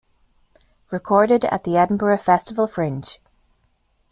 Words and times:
Recorded 0.89 1.45
at 1.45 1.63
the 1.63 1.77
Edinburgh 1.77 2.17
Festival 2.17 2.65
Fringe. 2.65 3.19